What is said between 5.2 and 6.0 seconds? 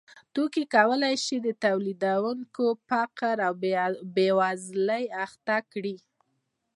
اخته کړي